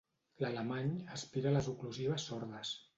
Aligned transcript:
L'alemany 0.43 0.89
aspira 1.19 1.55
les 1.59 1.71
oclusives 1.77 2.29
sordes. 2.31 2.77